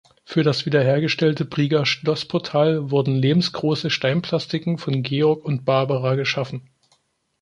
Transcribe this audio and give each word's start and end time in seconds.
Für 0.25 0.41
das 0.41 0.65
wiederhergestellte 0.65 1.45
Brieger 1.45 1.85
Schlossportal 1.85 2.89
wurden 2.89 3.13
lebensgroße 3.17 3.91
Steinplastiken 3.91 4.79
von 4.79 5.03
Georg 5.03 5.45
und 5.45 5.63
Barbara 5.63 6.15
geschaffen. 6.15 6.67